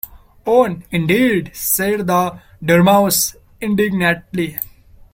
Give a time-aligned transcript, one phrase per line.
[0.45, 4.57] ‘One, indeed!’ said the Dormouse indignantly.